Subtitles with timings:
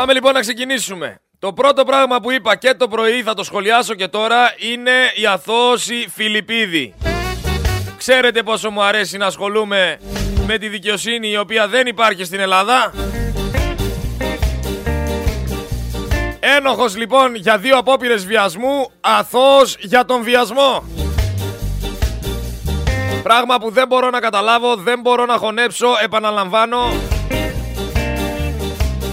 [0.00, 1.20] Πάμε λοιπόν να ξεκινήσουμε.
[1.38, 5.26] Το πρώτο πράγμα που είπα και το πρωί θα το σχολιάσω και τώρα είναι η
[5.26, 6.94] αθώωση Φιλιππίδη.
[7.96, 10.00] Ξέρετε πόσο μου αρέσει να ασχολούμαι
[10.46, 12.92] με τη δικαιοσύνη η οποία δεν υπάρχει στην Ελλάδα.
[16.40, 20.84] Ένοχος λοιπόν για δύο απόπειρες βιασμού, αθώος για τον βιασμό.
[23.22, 26.92] Πράγμα που δεν μπορώ να καταλάβω, δεν μπορώ να χωνέψω, επαναλαμβάνω.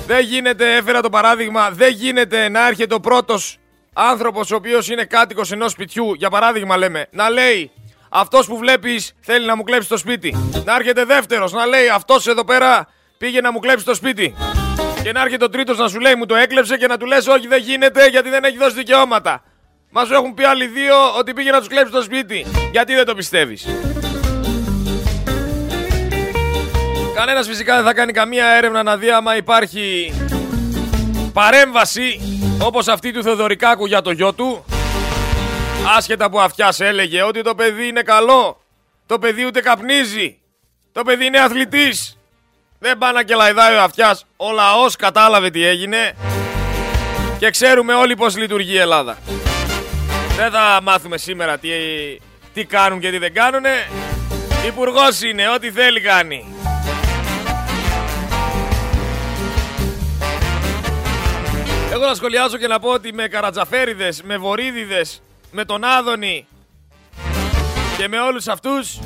[0.08, 3.58] Δεν γίνεται, έφερα το παράδειγμα, δεν γίνεται να έρχεται ο πρώτος
[3.94, 7.72] άνθρωπος ο οποίος είναι κάτοικος ενός σπιτιού, για παράδειγμα λέμε, να λέει
[8.10, 10.36] αυτός που βλέπεις θέλει να μου κλέψει το σπίτι.
[10.66, 14.36] Να έρχεται δεύτερος, να λέει αυτός εδώ πέρα πήγε να μου κλέψει το σπίτι.
[15.04, 17.28] Και να έρχεται ο τρίτος να σου λέει μου το έκλεψε και να του λες
[17.28, 19.44] όχι δεν γίνεται γιατί δεν έχει δώσει δικαιώματα.
[19.90, 22.46] Μας σου έχουν πει άλλοι δύο ότι πήγε να τους κλέψει το σπίτι.
[22.72, 23.68] Γιατί δεν το πιστεύεις;
[27.18, 30.14] Κανένας φυσικά δεν θα κάνει καμία έρευνα να δει άμα υπάρχει
[31.34, 32.20] παρέμβαση
[32.62, 34.66] όπως αυτή του Θεοδωρικάκου για το γιο του.
[35.98, 38.62] Άσχετα που αυτιάς έλεγε ότι το παιδί είναι καλό.
[39.06, 40.38] Το παιδί ούτε καπνίζει.
[40.92, 42.18] Το παιδί είναι αθλητής.
[42.80, 44.26] Δεν πάει να κελαϊδάει ο αυτιάς.
[44.38, 46.16] Ο λαός κατάλαβε τι έγινε.
[47.40, 49.18] Και ξέρουμε όλοι πώς λειτουργεί η Ελλάδα.
[50.36, 51.70] Δεν θα μάθουμε σήμερα τι,
[52.54, 53.88] τι κάνουν και τι δεν κάνουνε.
[54.68, 56.46] Υπουργός είναι, ό,τι θέλει κάνει.
[61.98, 66.48] Εγώ να σχολιάζω και να πω ότι με καρατζαφέριδες, με βορύδιδες, με τον Άδωνη
[67.98, 69.00] και με όλους αυτούς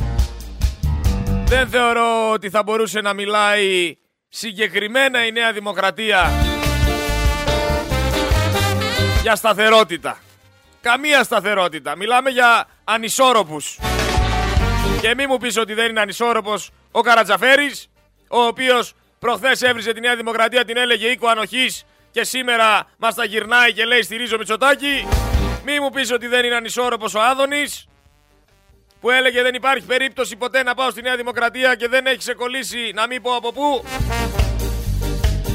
[1.45, 3.97] δεν θεωρώ ότι θα μπορούσε να μιλάει
[4.29, 6.31] συγκεκριμένα η Νέα Δημοκρατία
[9.21, 10.19] για σταθερότητα.
[10.81, 11.95] Καμία σταθερότητα.
[11.95, 13.79] Μιλάμε για ανισόρροπους.
[15.01, 17.89] Και μη μου πεις ότι δεν είναι ανισόρροπος ο Καρατζαφέρης,
[18.27, 23.25] ο οποίος προχθές έβριζε τη Νέα Δημοκρατία, την έλεγε οίκο ανοχής και σήμερα μας τα
[23.25, 25.07] γυρνάει και λέει στηρίζω Μητσοτάκη.
[25.65, 27.87] Μη μου πεις ότι δεν είναι ανισόρροπος ο Άδωνης,
[29.01, 32.91] που έλεγε δεν υπάρχει περίπτωση ποτέ να πάω στη Νέα Δημοκρατία και δεν έχει ξεκολλήσει
[32.95, 33.83] να μην πω από πού.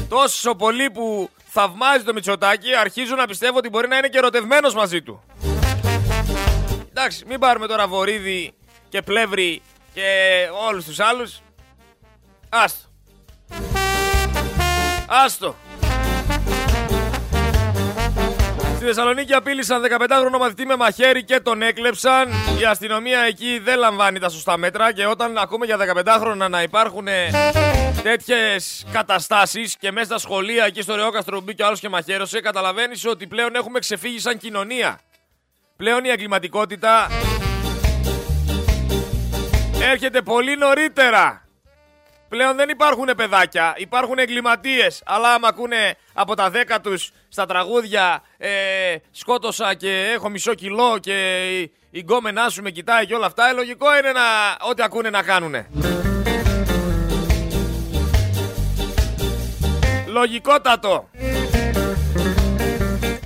[0.09, 4.73] Τόσο πολύ που θαυμάζει το Μητσοτάκη, αρχίζω να πιστεύω ότι μπορεί να είναι και ερωτευμένος
[4.73, 5.23] μαζί του.
[6.89, 8.53] Εντάξει, μην πάρουμε τώρα Βορύδη
[8.89, 9.61] και Πλεύρη
[9.93, 10.03] και
[10.67, 11.41] όλους τους άλλους.
[12.49, 12.87] Άστο.
[15.07, 15.55] Άστο.
[18.77, 22.29] Στη Θεσσαλονίκη απείλησαν 15χρονο μαθητή με μαχαίρι και τον έκλεψαν.
[22.59, 27.07] Η αστυνομία εκεί δεν λαμβάνει τα σωστά μέτρα και όταν ακούμε για 15χρονα να υπάρχουν
[28.03, 33.05] τέτοιες καταστάσεις και μέσα στα σχολεία εκεί στο Ρεόκαστρο που μπήκε άλλος και μαχαίρωσε, καταλαβαίνεις
[33.05, 34.99] ότι πλέον έχουμε ξεφύγει σαν κοινωνία.
[35.77, 37.07] Πλέον η εγκληματικότητα
[39.81, 41.46] έρχεται πολύ νωρίτερα.
[42.29, 45.01] Πλέον δεν υπάρχουν παιδάκια, υπάρχουν εγκληματίες.
[45.05, 48.49] Αλλά άμα ακούνε από τα δέκα τους στα τραγούδια ε,
[49.11, 51.47] σκότωσα και έχω μισό κιλό και
[51.89, 54.21] η γκόμενά σου με κοιτάει και όλα αυτά, ε, λογικό είναι να,
[54.69, 55.67] ό,τι ακούνε να κάνουνε.
[60.07, 61.09] Λογικότατο.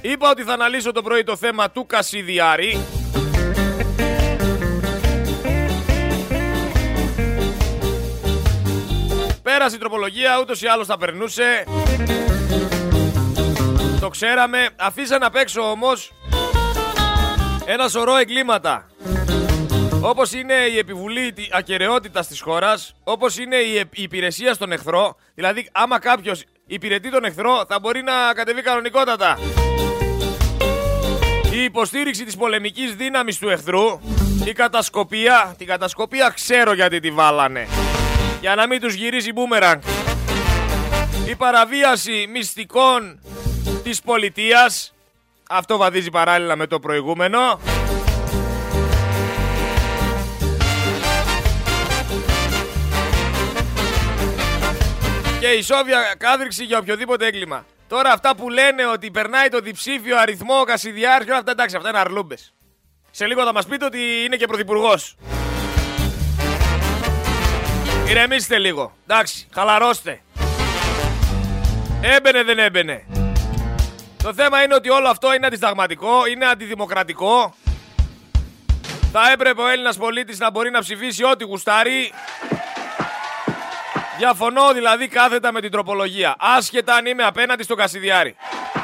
[0.01, 3.00] Είπα ότι θα αναλύσω το πρωί το θέμα του Κασιδιάρη.
[9.61, 11.63] Πέρασε η τροπολογία, ούτως ή άλλως θα περνούσε.
[13.99, 14.69] Το ξέραμε.
[14.75, 16.13] Αφήσαν απ' έξω όμως
[17.65, 18.89] ένα σωρό εγκλήματα.
[20.01, 25.99] Όπως είναι η επιβουλή ακαιρεότητας της χώρας, όπως είναι η υπηρεσία στον εχθρό, δηλαδή άμα
[25.99, 29.37] κάποιος υπηρετεί τον εχθρό θα μπορεί να κατεβεί κανονικότατα.
[31.53, 33.99] Η υποστήριξη της πολεμικής δύναμης του εχθρού,
[34.45, 37.67] η κατασκοπία, την κατασκοπία ξέρω γιατί τη βάλανε
[38.41, 39.81] για να μην τους γυρίζει μπούμεραγκ.
[41.27, 43.21] Η παραβίαση μυστικών
[43.83, 44.93] της πολιτείας,
[45.49, 47.59] αυτό βαδίζει παράλληλα με το προηγούμενο.
[55.39, 57.65] Και ισόβια κάδριξη για οποιοδήποτε έγκλημα.
[57.87, 61.75] Τώρα αυτά που λένε ότι περνάει το διψήφιο αριθμό ο Κασιδιάρης και όλα αυτά εντάξει,
[61.75, 62.53] αυτά είναι αρλούμπες.
[63.11, 65.15] Σε λίγο θα μας πείτε ότι είναι και πρωθυπουργός.
[68.11, 68.93] Ηρεμήστε λίγο.
[69.07, 70.21] Εντάξει, χαλαρώστε.
[72.01, 73.05] Έμπαινε δεν έμπαινε.
[74.23, 77.55] Το θέμα είναι ότι όλο αυτό είναι αντισταγματικό, είναι αντιδημοκρατικό.
[79.11, 82.11] Θα έπρεπε ο Έλληνας πολίτης να μπορεί να ψηφίσει ό,τι γουστάρει.
[84.17, 86.35] Διαφωνώ δηλαδή κάθετα με την τροπολογία.
[86.39, 88.35] Άσχετα αν είμαι απέναντι στο Κασιδιάρη.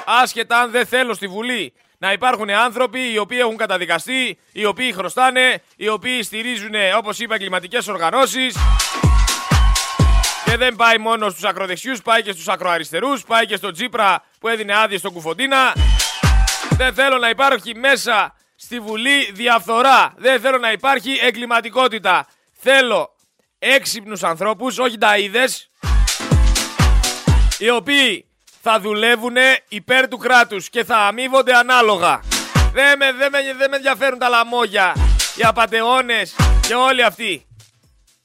[0.05, 4.93] Άσχετα αν δεν θέλω στη Βουλή να υπάρχουν άνθρωποι οι οποίοι έχουν καταδικαστεί, οι οποίοι
[4.93, 8.55] χρωστάνε, οι οποίοι στηρίζουν, όπως είπα, εγκληματικές οργανώσεις
[10.49, 14.47] Και δεν πάει μόνο στους ακροδεξιούς, πάει και στους ακροαριστερούς, πάει και στον Τζίπρα που
[14.47, 15.73] έδινε άδειε στον Κουφοντίνα.
[16.69, 20.13] Δεν θέλω να υπάρχει μέσα στη Βουλή διαφθορά.
[20.17, 22.27] Δεν θέλω να υπάρχει εγκληματικότητα.
[22.53, 23.15] Θέλω
[23.59, 25.69] έξυπνους ανθρώπους, όχι ταΐδες,
[27.57, 28.25] οι οποίοι
[28.61, 29.35] θα δουλεύουν
[29.67, 32.19] υπέρ του κράτους και θα αμείβονται ανάλογα.
[32.73, 34.93] Δεν με, δεν με, δεν με ενδιαφέρουν τα λαμόγια,
[35.35, 36.35] οι απατεώνες
[36.67, 37.47] και όλοι αυτοί.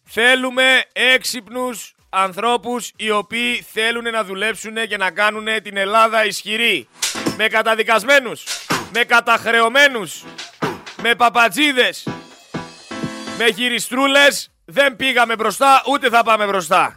[0.05, 6.89] Θέλουμε έξυπνους ανθρώπους οι οποίοι θέλουν να δουλέψουν και να κάνουν την Ελλάδα ισχυρή.
[7.37, 8.45] Με καταδικασμένους,
[8.93, 10.25] με καταχρεωμένους,
[11.03, 12.07] με παπατζίδες,
[13.39, 16.97] με χειριστρούλες δεν πήγαμε μπροστά ούτε θα πάμε μπροστά.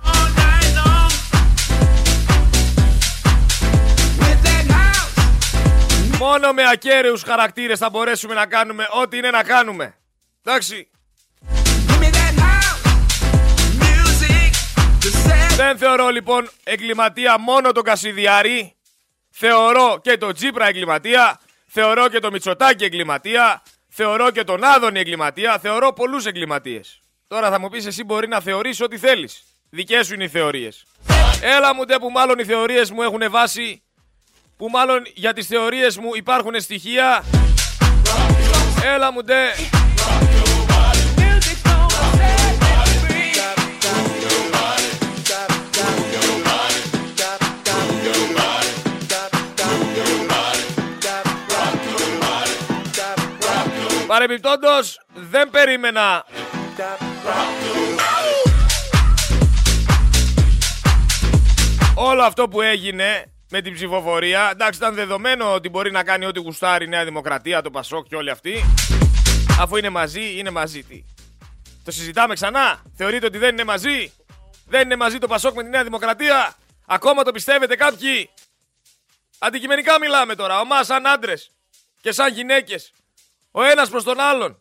[6.17, 9.95] Μόνο με ακέραιους χαρακτήρες θα μπορέσουμε να κάνουμε ό,τι είναι να κάνουμε.
[10.43, 10.89] Εντάξει.
[15.55, 18.75] Δεν θεωρώ λοιπόν εγκληματία μόνο τον Κασιδιάρη.
[19.29, 21.39] Θεωρώ και τον Τζίπρα εγκληματία.
[21.67, 23.63] Θεωρώ και τον Μητσοτάκη εγκληματία.
[23.89, 25.59] Θεωρώ και τον Άδωνη εγκληματία.
[25.59, 26.99] Θεωρώ πολλούς εγκληματίες.
[27.27, 29.43] Τώρα θα μου πεις εσύ μπορεί να θεωρείς ό,τι θέλεις.
[29.69, 30.85] Δικές σου είναι οι θεωρίες.
[31.41, 33.83] Έλα μου ντε που μάλλον οι θεωρίες μου έχουν βάση
[34.57, 37.23] που μάλλον για τις θεωρίες μου υπάρχουν στοιχεία.
[38.83, 39.45] Έλα μου ντε.
[54.15, 56.25] Παρεμπιπτόντως δεν περίμενα
[61.95, 66.39] Όλο αυτό που έγινε με την ψηφοφορία, εντάξει ήταν δεδομένο ότι μπορεί να κάνει ό,τι
[66.39, 68.65] γουστάρει η Νέα Δημοκρατία, το Πασόκ και όλοι αυτοί.
[69.59, 70.83] Αφού είναι μαζί, είναι μαζί.
[70.83, 71.03] Τι.
[71.83, 74.13] Το συζητάμε ξανά; Θεωρείτε ότι δεν είναι μαζί;
[74.67, 78.29] Δεν είναι μαζί το Πασόκ με τη Νέα Δημοκρατία; Ακόμα το πιστεύετε κάποιοι;
[79.39, 80.59] Αντικειμενικά μιλάμε τώρα.
[80.59, 81.51] Ομά σαν άντρες
[82.01, 82.91] και σαν γυναίκες.
[83.57, 84.57] Ο ένας προς τον άλλον.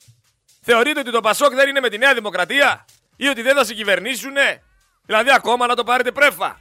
[0.61, 2.85] Θεωρείτε ότι το Πασόκ δεν είναι με τη Νέα Δημοκρατία
[3.17, 4.63] ή ότι δεν θα σε κυβερνήσουνε.
[5.07, 6.59] Δηλαδή ακόμα να το πάρετε πρέφα.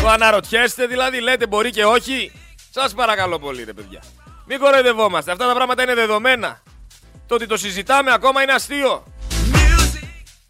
[0.00, 2.32] Το αναρωτιέστε δηλαδή, λέτε μπορεί και όχι;
[2.70, 4.02] Σας παρακαλώ πολύ ρε παιδιά.
[4.46, 6.62] Μην κοροϊδευόμαστε, αυτά τα πράγματα είναι δεδομένα.
[7.26, 9.04] Το ότι το συζητάμε ακόμα είναι αστείο.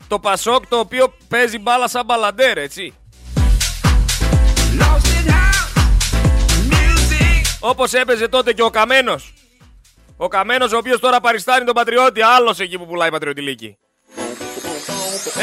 [0.09, 2.95] Το Πασόκ το οποίο παίζει μπάλα σαν μπαλαντέρ, έτσι.
[7.65, 9.35] Όπως έπαιζε τότε και ο Καμένος.
[10.17, 13.79] Ο Καμένος ο οποίος τώρα παριστάνει τον Πατριώτη, άλλος εκεί που πουλάει Πατριωτηλίκη.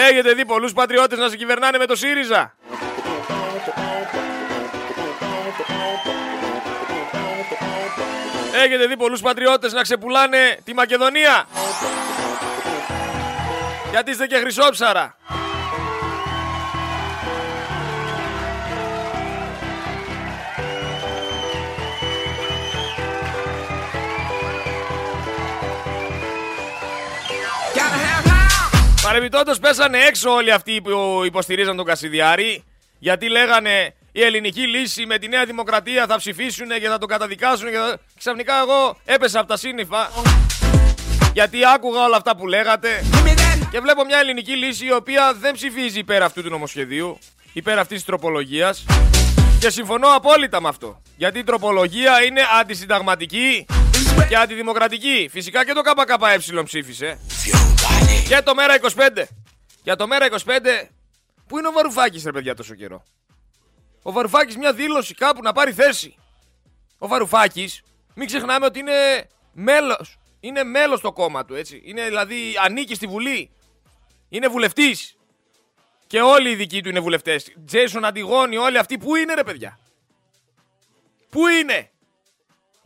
[0.10, 2.56] Έχετε δει πολλούς πατριώτες να σε κυβερνάνε με το ΣΥΡΙΖΑ;
[8.64, 11.48] Έχετε δει πολλούς πατριώτες να ξεπουλάνε τη Μακεδονία;
[13.92, 15.18] Γιατί είστε και χρυσόψαρα.
[29.10, 32.64] Παρεμπιπτόντως πέσανε έξω όλοι αυτοί που υποστηρίζαν τον Κασιδιάρη
[33.00, 37.70] γιατί λέγανε η ελληνική λύση με τη Νέα Δημοκρατία θα ψηφίσουν και θα τον καταδικάσουν
[37.70, 37.98] και θα...
[38.18, 40.10] ξαφνικά εγώ έπεσα από τα σύννεφα
[41.34, 43.04] γιατί άκουγα όλα αυτά που λέγατε
[43.72, 47.20] και βλέπω μια ελληνική λύση η οποία δεν ψηφίζει υπέρ αυτού του νομοσχεδίου,
[47.54, 48.86] υπέρ αυτής της τροπολογίας
[49.60, 51.02] και συμφωνώ απόλυτα με αυτό.
[51.18, 53.66] Γιατί η τροπολογία είναι αντισυνταγματική
[54.30, 55.30] και αντιδημοκρατική.
[55.32, 57.20] Φυσικά και το ΚΚΕ ψήφισε.
[58.28, 59.24] Και το Μέρα 25.
[59.84, 60.90] Για το Μέρα 25,
[61.48, 63.04] πού είναι ο Βαρουφάκης ρε παιδιά τόσο καιρό;
[64.02, 66.16] Ο Βαρουφάκης μια δήλωση κάπου να πάρει θέση.
[66.98, 67.82] Ο Βαρουφάκης,
[68.16, 70.18] μην ξεχνάμε ότι είναι μέλος.
[70.40, 71.82] Είναι μέλος το κόμμα του, έτσι.
[71.84, 73.52] Είναι δηλαδή ανήκει στη Βουλή.
[74.30, 75.18] Είναι βουλευτής.
[76.08, 77.54] Και όλοι οι δικοί του είναι βουλευτές.
[77.66, 79.80] Τζέισον Αντιγόνη, όλοι αυτοί που είναι ρε παιδιά;
[81.30, 81.92] Πού είναι;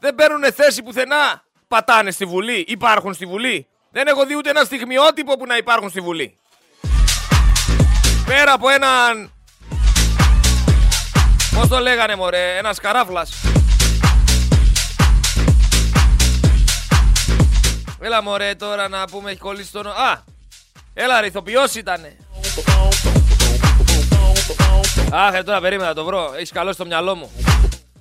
[0.03, 1.43] Δεν παίρνουν θέση πουθενά.
[1.67, 2.65] Πατάνε στη Βουλή.
[2.67, 3.67] Υπάρχουν στη Βουλή.
[3.91, 6.37] Δεν έχω δει ούτε ένα στιγμιότυπο που να υπάρχουν στη Βουλή.
[8.25, 9.31] Πέρα από έναν
[11.55, 13.33] Πώς το λέγανε μωρέ, ένας καράφλας.
[17.99, 19.87] Έλα μωρέ τώρα να πούμε έχει κολλήσει τον...
[19.87, 20.23] Α!
[20.93, 22.17] Έλα ρε, ηθοποιός ήτανε.
[25.11, 26.33] Αχ, ε, τώρα περίμενα να το βρω.
[26.35, 27.31] Έχεις καλό στο μυαλό μου.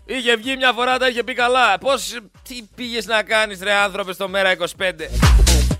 [0.07, 1.79] Είχε βγει μια φορά, τα είχε πει καλά.
[1.79, 2.19] Πώς,
[2.49, 4.67] τι πήγες να κάνεις ρε άνθρωπε στο Μέρα 25.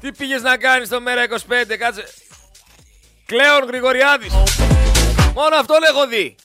[0.01, 2.05] Τι πήγες να κάνεις στο Μέρα 25, κάτσε.
[3.27, 4.33] Κλέον Γρηγοριάδης.
[5.35, 6.37] Μόνο αυτό έχω δει.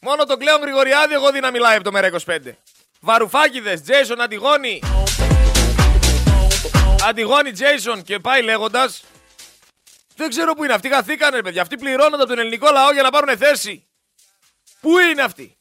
[0.00, 2.38] Μόνο τον Κλέον Γρηγοριάδη εγώ δει να μιλάει από το Μέρα 25.
[3.00, 4.82] Βαρουφάκηδες, Τζέισον Αντιγόνη.
[7.08, 9.02] Αντιγόνη Τζέισον και πάει λέγοντας.
[10.16, 10.88] Δεν ξέρω πού είναι αυτοί.
[10.88, 11.62] Χαθήκανε, παιδιά.
[11.62, 13.86] Αυτοί πληρώνονται από τον ελληνικό λαό για να πάρουν θέση.
[14.80, 15.58] Πού είναι αυτοί;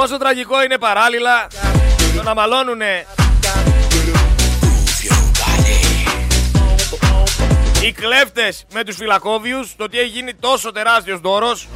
[0.00, 1.46] Πόσο τραγικό είναι παράλληλα
[2.16, 3.06] το να μαλώνουνε
[7.82, 11.68] οι κλέφτες με τους φυλακόβιους το ότι έχει γίνει τόσο τεράστιος δώρος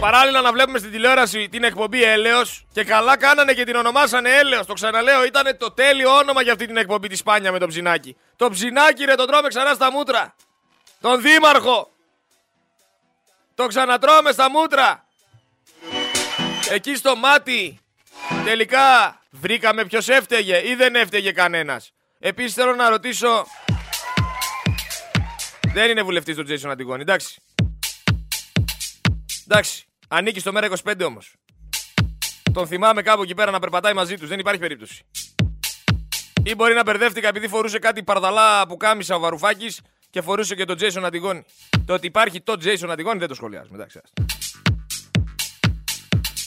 [0.00, 4.66] Παράλληλα να βλέπουμε στην τηλεόραση την εκπομπή Έλεος και καλά κάνανε και την ονομάσανε Έλεος.
[4.66, 8.16] Το ξαναλέω, ήταν το τέλειο όνομα για αυτή την εκπομπή της Σπάνια με το ψινάκι.
[8.36, 10.34] Το ψινάκι ρε, τον τρώμε ξανά στα μούτρα.
[11.00, 11.90] Τον δήμαρχο.
[13.58, 15.04] Το ξανατρώμε στα μούτρα.
[16.70, 17.78] Εκεί στο μάτι
[18.44, 21.92] τελικά βρήκαμε ποιος έφταιγε ή δεν έφταιγε κανένας.
[22.18, 23.46] Επίσης θέλω να ρωτήσω...
[25.72, 27.40] Δεν είναι βουλευτής του Τζέισον Αντιγόνη, εντάξει.
[29.48, 31.34] Εντάξει, ανήκει στο μέρα 25 όμως.
[32.52, 35.04] Τον θυμάμαι κάπου εκεί πέρα να περπατάει μαζί τους, δεν υπάρχει περίπτωση.
[36.42, 40.64] Ή μπορεί να μπερδεύτηκα επειδή φορούσε κάτι παρδαλά που κάμισα ο Βαρουφάκης και φορούσε και
[40.64, 41.44] τον Jason Αντιγόνη.
[41.86, 43.76] Το ότι υπάρχει το Jason Αντιγόνη δεν το σχολιάζουμε.
[43.76, 44.00] Εντάξει.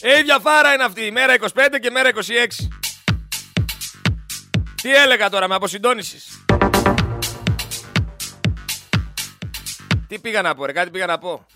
[0.00, 1.10] Ε, ίδια φάρα είναι αυτή.
[1.10, 1.48] Μέρα 25
[1.80, 2.20] και μέρα 26.
[4.82, 6.44] Τι έλεγα τώρα, με αποσυντόνισης;
[10.08, 11.46] Τι πήγα να πω, ρε, κάτι πήγα να πω.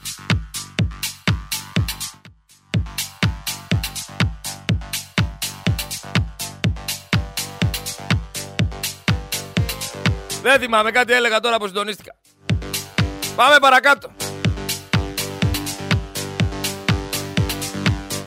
[10.46, 12.16] Δεν θυμάμαι, κάτι έλεγα τώρα που συντονίστηκα.
[13.36, 14.10] Πάμε παρακάτω.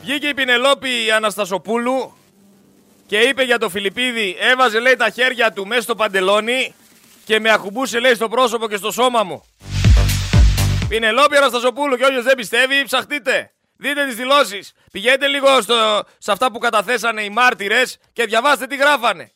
[0.00, 2.16] Βγήκε η Πινελόπη Αναστασοπούλου
[3.06, 6.74] και είπε για το Φιλιππίδη, έβαζε λέει τα χέρια του μέσα στο παντελόνι
[7.24, 9.44] και με ακουμπούσε λέει στο πρόσωπο και στο σώμα μου.
[10.88, 13.52] Πινελόπη Αναστασοπούλου και όποιος δεν πιστεύει ψαχτείτε.
[13.76, 14.72] Δείτε τις δηλώσεις.
[14.92, 19.32] Πηγαίνετε λίγο στο, σε αυτά που καταθέσανε οι μάρτυρες και διαβάστε τι γράφανε.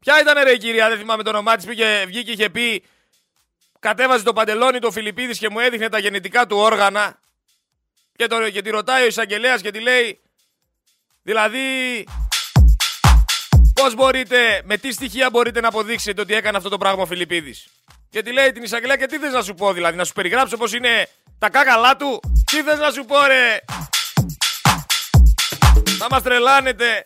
[0.00, 2.84] Ποια ήταν ρε η κυρία, δεν θυμάμαι το όνομά της, πήγε, βγήκε και είχε πει.
[3.78, 7.18] Κατέβαζε το παντελόνι το Φιλιππίδης και μου έδειχνε τα γενετικά του όργανα.
[8.16, 10.20] Και, το, και τη ρωτάει ο εισαγγελέας και τη λέει.
[11.22, 11.58] Δηλαδή.
[13.74, 17.68] Πώς μπορείτε, με τι στοιχεία μπορείτε να αποδείξετε ότι έκανε αυτό το πράγμα ο Φιλιππίδης;
[18.10, 20.56] Και τη λέει την εισαγγελέα και τι θες να σου πω, δηλαδή, να σου περιγράψω
[20.56, 23.58] πώς είναι τα κάκαλά του; Τι θες να σου πω, ρε;
[25.98, 27.04] Θα μας τρελάνετε.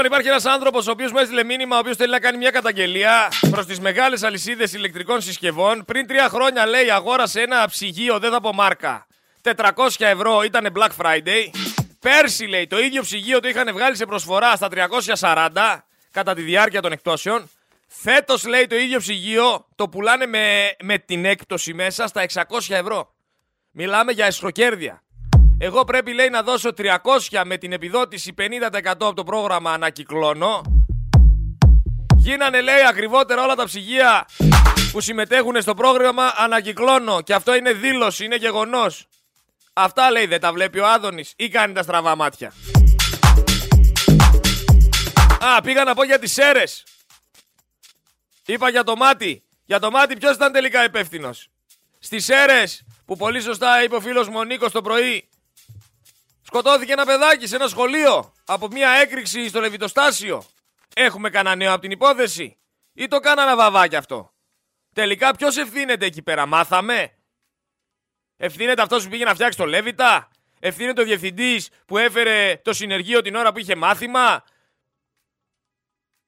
[0.00, 2.50] Λοιπόν, υπάρχει ένας άνθρωπος ο οποίος μου έστειλε μήνυμα, ο οποίος θέλει να κάνει μια
[2.50, 5.84] καταγγελία προς τις μεγάλες αλυσίδες ηλεκτρικών συσκευών.
[5.84, 9.06] Πριν τρία χρόνια, λέει, αγόρασε ένα ψυγείο, δεν θα πω μάρκα.
[9.42, 9.54] 400
[9.98, 11.50] ευρώ ήταν Black Friday.
[12.00, 14.68] Πέρσι, λέει, το ίδιο ψυγείο το είχαν βγάλει σε προσφορά στα
[15.14, 15.48] 340
[16.10, 17.50] κατά τη διάρκεια των εκτόσεων.
[17.86, 23.14] Φέτος, λέει, το ίδιο ψυγείο το πουλάνε με, με την έκπτωση μέσα στα 600 ευρώ.
[23.70, 25.02] Μιλάμε για εσχροκέρδια.
[25.60, 30.62] Εγώ πρέπει λέει να δώσω 300 με την επιδότηση 50% από το πρόγραμμα ανακυκλώνω.
[32.16, 34.26] Γίνανε λέει ακριβότερα όλα τα ψυγεία
[34.92, 37.20] που συμμετέχουν στο πρόγραμμα ανακυκλώνω.
[37.20, 39.06] Και αυτό είναι δήλωση, είναι γεγονός.
[39.72, 42.52] Αυτά λέει δεν τα βλέπει ο Άδωνης ή κάνει τα στραβά μάτια.
[45.40, 46.84] Α, πήγα να πω για τις ΣΕΡΕΣ.
[48.46, 49.42] Είπα για το μάτι.
[49.64, 51.48] Για το μάτι ποιος ήταν τελικά υπεύθυνος;
[51.98, 55.27] Στις ΣΕΡΕΣ που πολύ σωστά είπε ο φίλος μου ο Νίκος το πρωί
[56.50, 60.44] Σκοτώθηκε ένα παιδάκι σε ένα σχολείο από μια έκρηξη στο Λεβιτοστάσιο.
[60.94, 62.58] Έχουμε κανένα νέο από την υπόθεση;
[62.92, 64.34] Ή το κάνανε βαβάκι αυτό;
[64.94, 67.12] Τελικά ποιος ευθύνεται εκεί πέρα, μάθαμε;
[68.36, 70.28] Ευθύνεται αυτός που πήγε να φτιάξει το Λέβιτα.
[70.60, 74.44] Ευθύνεται ο διευθυντής που έφερε το συνεργείο την ώρα που είχε μάθημα;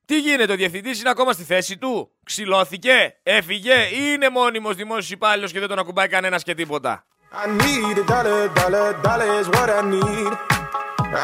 [0.06, 5.10] Τι γίνεται, ο διευθυντής είναι ακόμα στη θέση του; Ξυλώθηκε, έφυγε ή είναι μόνιμος δημόσιος
[5.10, 9.48] υπάλληλος και δεν τον ακουμπάει κανένας και τίποτα; I need a dollar, dollar, dollar is
[9.54, 10.32] what I need.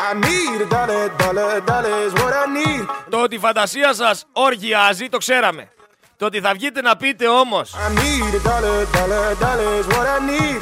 [0.09, 2.87] I need a dollar, dollar, dollar is what I need.
[3.09, 5.69] Το ότι η φαντασία σας οργιάζει το ξέραμε.
[6.17, 10.07] Το ότι θα βγείτε να πείτε όμως I need a dollar, dollar, dollar is what
[10.07, 10.61] I need.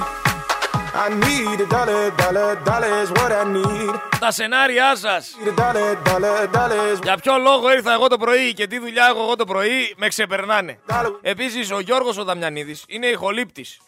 [1.05, 3.95] I need a dollar, dollar, dollar is what I need.
[4.19, 7.03] Τα σενάρια σας dollar, dollar, dollar is...
[7.03, 10.09] Για ποιο λόγο ήρθα εγώ το πρωί και τι δουλειά έχω εγώ το πρωί με
[10.09, 10.79] ξεπερνάνε.
[11.21, 13.79] Επίσης ο Γιώργος ο Δαμιανίδης είναι ηχολήπτης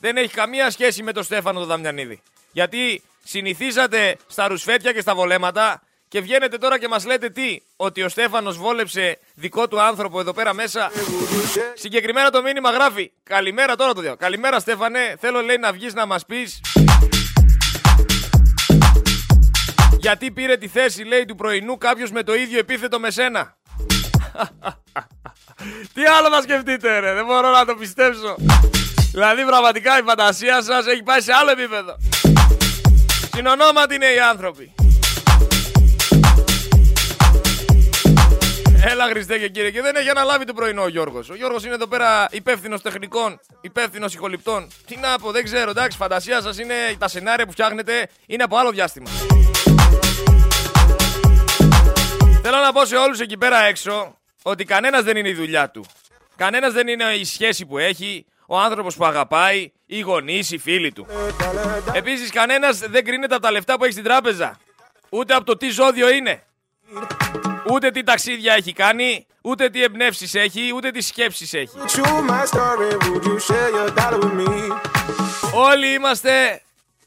[0.00, 2.22] δεν έχει καμία σχέση με τον Στέφανο τον Δαμιανίδη.
[2.52, 8.02] Γιατί συνηθίζατε στα ρουσφέτια και στα βολέματα και βγαίνετε τώρα και μας λέτε τι, ότι
[8.02, 10.90] ο Στέφανος βόλεψε δικό του άνθρωπο εδώ πέρα μέσα.
[11.74, 16.06] Συγκεκριμένα το μήνυμα γράφει, καλημέρα τώρα το διάω, καλημέρα Στέφανε, θέλω λέει να βγεις να
[16.06, 16.60] μας πεις
[20.00, 23.56] γιατί πήρε τη θέση λέει του πρωινού κάποιος με το ίδιο επίθετο με σένα.
[25.94, 28.36] Τι άλλο θα σκεφτείτε ρε, δεν μπορώ να το πιστέψω.
[29.12, 31.96] Δηλαδή πραγματικά η φαντασία σας έχει πάει σε άλλο επίπεδο.
[33.34, 34.74] Συνονόματι είναι οι άνθρωποι.
[38.84, 41.30] Έλα Χριστέ και κύριε και δεν έχει αναλάβει το πρωινό ο Γιώργος.
[41.30, 44.68] Ο Γιώργος είναι εδώ πέρα υπεύθυνος τεχνικών, υπεύθυνος ηχοληπτών.
[44.86, 48.56] Τι να πω, δεν ξέρω, εντάξει, φαντασία σας είναι τα σενάρια που φτιάχνετε είναι από
[48.56, 49.10] άλλο διάστημα.
[52.42, 55.84] Θέλω να πω σε όλους εκεί πέρα έξω ότι κανένας δεν είναι η δουλειά του.
[56.36, 60.92] Κανένας δεν είναι η σχέση που έχει, ο άνθρωπος που αγαπάει, οι γονείς, οι φίλοι
[60.92, 61.06] του.
[61.92, 64.58] Επίσης κανένας δεν κρίνεται από τα λεφτά που έχει στην τράπεζα.
[65.08, 66.42] Ούτε από το τι ζώδιο είναι.
[67.70, 71.76] Ούτε τι ταξίδια έχει κάνει, ούτε τι εμπνεύσεις έχει, ούτε τι σκέψεις έχει.
[75.54, 76.62] Όλοι είμαστε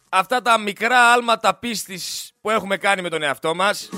[0.10, 3.90] αυτά τα μικρά άλματα πίστης που έχουμε κάνει με τον εαυτό μας.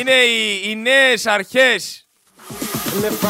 [0.00, 2.06] Είναι οι, οι νέες αρχές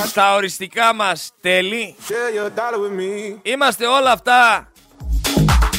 [0.07, 1.97] στα οριστικά μας τέλη.
[3.43, 4.73] Είμαστε όλα αυτά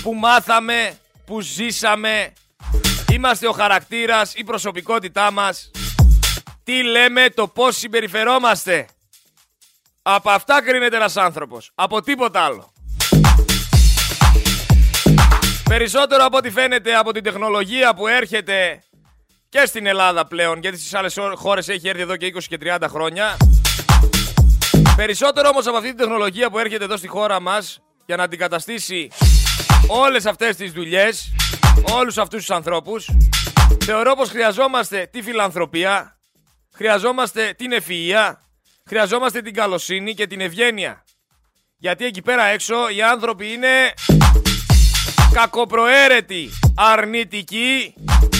[0.01, 2.33] που μάθαμε, που ζήσαμε.
[3.11, 5.71] Είμαστε ο χαρακτήρας, η προσωπικότητά μας.
[6.63, 8.87] Τι λέμε, το πώς συμπεριφερόμαστε.
[10.01, 11.71] Από αυτά κρίνεται ένας άνθρωπος.
[11.75, 12.73] Από τίποτα άλλο.
[15.63, 18.83] Περισσότερο από ό,τι φαίνεται από την τεχνολογία που έρχεται
[19.49, 22.87] και στην Ελλάδα πλέον, γιατί στις άλλες χώρες έχει έρθει εδώ και 20 και 30
[22.89, 23.37] χρόνια.
[24.95, 29.07] Περισσότερο όμως από αυτή την τεχνολογία που έρχεται εδώ στη χώρα μας για να αντικαταστήσει
[29.87, 31.33] όλες αυτές τις δουλειές,
[31.91, 33.09] όλους αυτούς τους ανθρώπους,
[33.83, 36.17] θεωρώ πως χρειαζόμαστε τη φιλανθρωπία,
[36.75, 38.33] χρειαζόμαστε την ευφυΐα,
[38.85, 41.03] χρειαζόμαστε την καλοσύνη και την ευγένεια.
[41.77, 43.93] Γιατί εκεί πέρα έξω οι άνθρωποι είναι
[45.33, 47.93] κακοπροαίρετοι, αρνητικοί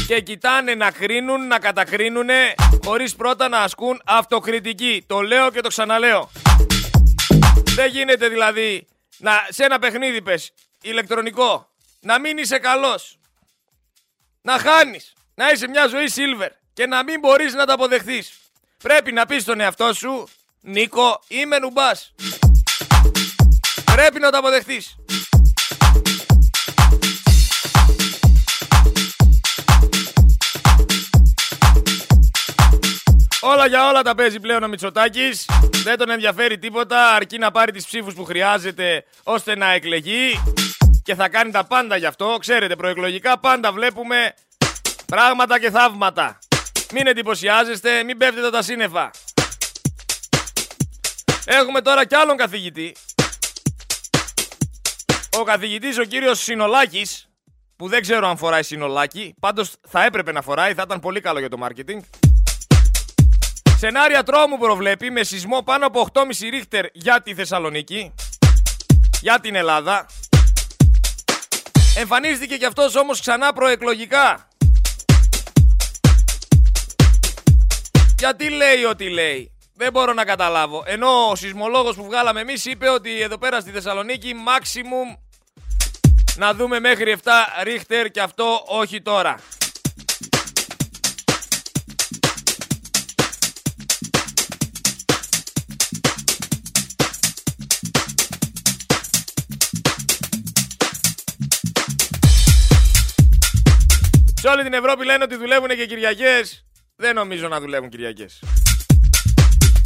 [0.08, 2.30] και κοιτάνε να κρίνουν, να κατακρίνουν
[2.86, 5.04] χωρίς πρώτα να ασκούν αυτοκριτική.
[5.08, 6.30] Το λέω και το ξαναλέω.
[7.76, 8.88] Δεν γίνεται δηλαδή
[9.18, 10.52] να, σε ένα παιχνίδι πες,
[10.82, 11.70] ηλεκτρονικό,
[12.00, 13.20] να μην είσαι καλός.
[14.42, 18.34] Να χάνεις, να είσαι μια ζωή silver και να μην μπορείς να τα αποδεχθείς.
[18.78, 20.28] Πρέπει να πεις στον εαυτό σου,
[20.62, 22.14] Νίκο, είμαι νουμπάς.
[23.86, 24.96] Πρέπει να το αποδεχτείς.
[33.46, 35.46] Όλα για όλα τα παίζει πλέον ο Μητσοτάκης.
[35.84, 40.44] Δεν τον ενδιαφέρει τίποτα αρκεί να πάρει τις ψήφους που χρειάζεται ώστε να εκλεγεί.
[41.04, 42.38] Και θα κάνει τα πάντα γι' αυτό.
[42.40, 44.34] Ξέρετε, προεκλογικά πάντα βλέπουμε
[45.06, 46.40] πράγματα και θαύματα.
[46.94, 49.12] Μην εντυπωσιάζεστε, μην πέφτετε τα σύννεφα.
[51.46, 52.96] Έχουμε τώρα κι άλλον καθηγητή.
[55.40, 57.30] Ο καθηγητής ο κύριος Συνολάκης,
[57.76, 61.40] που δεν ξέρω αν φοράει συνολάκι, πάντως θα έπρεπε να φοράει, θα ήταν πολύ καλό
[61.40, 62.00] για το marketing.
[63.86, 68.14] Σενάρια τρόμου προβλέπει με σεισμό πάνω από 8,5 ρίχτερ για τη Θεσσαλονίκη,
[69.22, 70.06] για την Ελλάδα.
[71.98, 74.48] Εμφανίστηκε κι αυτός όμως ξανά προεκλογικά.
[78.18, 79.52] Γιατί λέει ό,τι λέει.
[79.76, 80.84] Δεν μπορώ να καταλάβω.
[80.86, 85.18] Ενώ ο σεισμολόγος που βγάλαμε εμείς είπε ότι εδώ πέρα στη Θεσσαλονίκη maximum
[86.36, 87.30] να δούμε μέχρι 7
[87.64, 89.40] ρίχτερ και αυτό όχι τώρα.
[104.44, 106.66] Σε όλη την Ευρώπη λένε ότι δουλεύουν και Κυριακές.
[106.96, 108.44] Δεν νομίζω να δουλεύουν Κυριακές.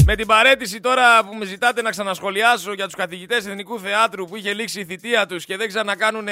[0.05, 4.35] Με την παρέτηση τώρα που με ζητάτε να ξανασχολιάσω για τους καθηγητές Εθνικού Θεάτρου που
[4.35, 6.27] είχε λήξει η θητεία τους και δεν ξανακάνουν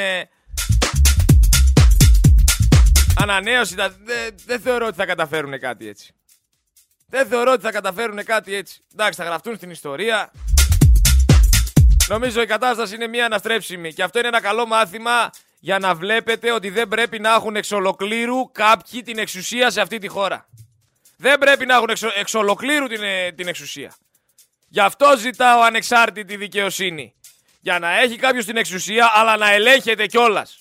[3.21, 3.93] ανανέωση, δεν
[4.45, 6.13] δε θεωρώ ότι θα καταφέρουν κάτι έτσι.
[7.07, 8.83] Δεν θεωρώ ότι θα καταφέρουν κάτι έτσι.
[8.93, 10.31] Εντάξει, θα γραφτούν στην ιστορία.
[12.07, 15.29] Νομίζω η κατάσταση είναι μια αναστρέψιμη και αυτό είναι ένα καλό μάθημα
[15.65, 19.97] για να βλέπετε ότι δεν πρέπει να έχουν εξ ολοκλήρου κάποιοι την εξουσία σε αυτή
[19.97, 20.49] τη χώρα.
[21.17, 23.95] Δεν πρέπει να έχουν εξ, εξ ολοκλήρου την, ε, την εξουσία.
[24.67, 27.13] Γι' αυτό ζητάω ανεξάρτητη δικαιοσύνη.
[27.59, 30.57] Για να έχει κάποιος την εξουσία, αλλά να ελέγχεται κιόλας.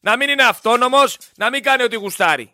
[0.00, 2.50] Να μην είναι αυτόνομος, να μην κάνει ό,τι γουστάρει.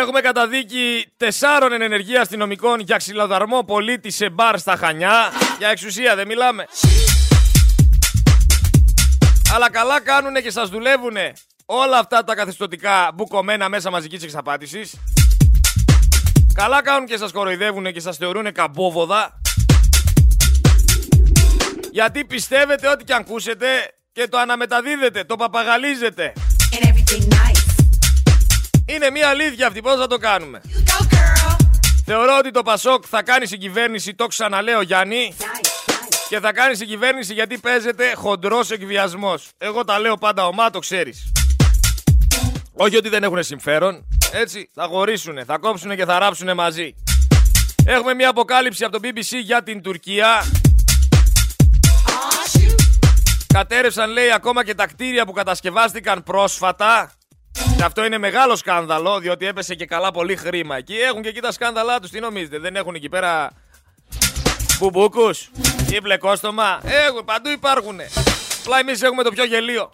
[0.00, 5.32] Έχουμε καταδίκη τεσσάρων ενεργεία αστυνομικών για ξυλοδαρμό πολίτη σε μπαρ στα Χανιά.
[5.58, 6.66] Για εξουσία δεν μιλάμε.
[9.54, 11.32] Αλλά καλά κάνουνε και σας δουλεύουνε
[11.66, 14.94] όλα αυτά τα καθεστωτικά μπουκωμένα μέσα μαζικής εξαπάτησης.
[16.54, 19.40] Καλά κάνουν και σας κοροϊδεύουνε και σας θεωρούνε καμπόβοδα.
[21.90, 23.66] Γιατί πιστεύετε ό,τι και αν ακούσετε
[24.12, 26.32] και το αναμεταδίδετε, το παπαγαλίζετε.
[28.90, 30.60] Είναι μια αλήθεια αυτή, πώς θα το κάνουμε;
[32.04, 35.36] Θεωρώ ότι το Πασόκ θα κάνει συγκυβέρνηση, το ξαναλέω Γιάννη,
[36.28, 39.48] και θα κάνει συγκυβέρνηση γιατί παίζεται χοντρός εκβιασμός.
[39.58, 41.32] Εγώ τα λέω πάντα ομά, το ξέρεις.
[42.72, 46.94] Όχι ότι δεν έχουν συμφέρον, έτσι, θα χωρίσουνε, θα κόψουνε και θα ράψουνε μαζί.
[47.86, 50.44] Έχουμε μια αποκάλυψη από το BBC για την Τουρκία.
[53.54, 57.12] Κατέρευσαν λέει ακόμα και τα κτίρια που κατασκευάστηκαν πρόσφατα.
[57.76, 60.94] Και αυτό είναι μεγάλο σκάνδαλο, διότι έπεσε και καλά πολύ χρήμα εκεί.
[60.94, 63.50] Έχουν και εκεί τα σκάνδαλά τους, τι νομίζετε, δεν έχουν εκεί πέρα
[64.78, 65.50] μπουμπούκους
[65.90, 68.00] ή μπλεκόστομα; Έχουν, παντού υπάρχουν.
[68.60, 69.90] Απλά εμείς έχουμε το πιο γελίο.